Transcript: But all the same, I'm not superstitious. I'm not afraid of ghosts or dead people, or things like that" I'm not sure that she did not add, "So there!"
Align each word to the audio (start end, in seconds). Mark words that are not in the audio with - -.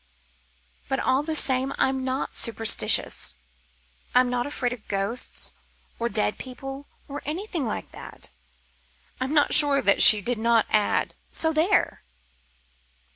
But 0.89 0.97
all 0.99 1.21
the 1.21 1.35
same, 1.35 1.73
I'm 1.77 2.03
not 2.03 2.35
superstitious. 2.35 3.35
I'm 4.15 4.31
not 4.31 4.47
afraid 4.47 4.73
of 4.73 4.87
ghosts 4.87 5.51
or 5.99 6.09
dead 6.09 6.39
people, 6.39 6.87
or 7.07 7.21
things 7.21 7.53
like 7.53 7.91
that" 7.91 8.31
I'm 9.19 9.35
not 9.35 9.53
sure 9.53 9.79
that 9.79 10.01
she 10.01 10.19
did 10.19 10.39
not 10.39 10.65
add, 10.71 11.13
"So 11.29 11.53
there!" 11.53 12.01